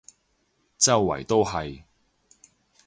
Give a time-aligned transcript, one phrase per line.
[0.79, 1.83] 周圍都係